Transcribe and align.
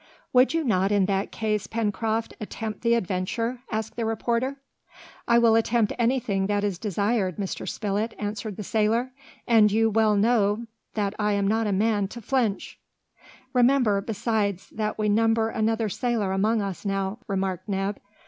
"Would 0.33 0.55
you 0.55 0.63
not, 0.63 0.91
in 0.91 1.05
that 1.05 1.31
case, 1.31 1.67
Pencroft, 1.67 2.33
attempt 2.41 2.81
the 2.81 2.95
adventure?" 2.95 3.61
asked 3.71 3.95
the 3.97 4.03
reporter. 4.03 4.55
"I 5.27 5.37
will 5.37 5.53
attempt 5.53 5.93
anything 5.99 6.47
that 6.47 6.63
is 6.63 6.79
desired, 6.79 7.37
Mr. 7.37 7.69
Spilett," 7.69 8.15
answered 8.17 8.57
the 8.57 8.63
sailor, 8.63 9.11
"and 9.45 9.71
you 9.71 9.91
know 9.91 9.91
well 10.15 10.63
that 10.95 11.13
I 11.19 11.33
am 11.33 11.47
not 11.47 11.67
a 11.67 11.71
man 11.71 12.07
to 12.07 12.19
flinch!" 12.19 12.79
"Remember, 13.53 14.01
besides, 14.01 14.71
that 14.71 14.97
we 14.97 15.07
number 15.07 15.49
another 15.49 15.87
sailor 15.87 16.31
amongst 16.31 16.63
us 16.63 16.83
now," 16.83 17.19
remarked 17.27 17.69
Neb. 17.69 17.99